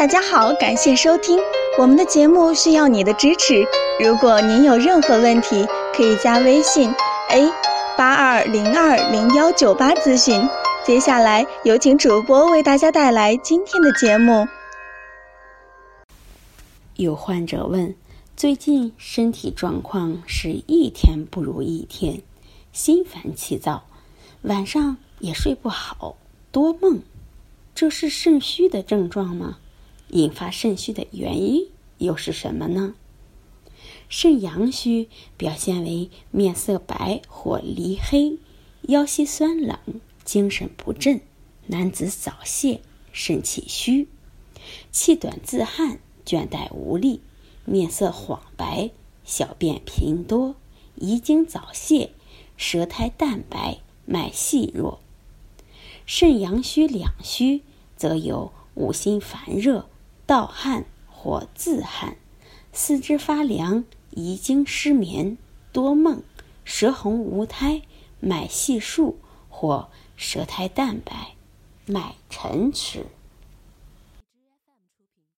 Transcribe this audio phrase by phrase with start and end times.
[0.00, 1.38] 大家好，感谢收听
[1.78, 3.62] 我们的节目，需要你的支持。
[4.02, 6.90] 如果您有任何问题，可以加微信
[7.28, 7.52] a
[7.98, 10.40] 八二零二零幺九八咨询。
[10.86, 14.48] 接下来有请主播为大家带来今天的节目。
[16.96, 17.94] 有患者问：
[18.34, 22.22] 最近身体状况是一天不如一天，
[22.72, 23.84] 心烦气躁，
[24.44, 26.16] 晚上也睡不好，
[26.50, 27.00] 多梦，
[27.74, 29.58] 这是肾虚的症状吗？
[30.12, 32.94] 引发肾虚的原因又是什么呢？
[34.08, 38.38] 肾阳虚表现为面色白或黧黑，
[38.82, 39.78] 腰膝酸冷，
[40.24, 41.20] 精神不振，
[41.68, 42.80] 男子早泄，
[43.12, 44.08] 肾气虚，
[44.90, 47.20] 气短自汗，倦怠无力，
[47.64, 48.90] 面色黄白，
[49.24, 50.56] 小便频多，
[50.96, 52.10] 遗精早泄，
[52.56, 55.00] 舌苔淡白，脉细弱。
[56.04, 57.62] 肾阳虚两虚，
[57.96, 59.86] 则有五心烦热。
[60.30, 62.16] 盗汗或自汗，
[62.72, 65.36] 四肢发凉，遗精失眠，
[65.72, 66.22] 多梦，
[66.64, 67.82] 舌红无苔，
[68.20, 71.34] 脉细数或舌苔淡白，
[71.84, 73.06] 脉沉迟。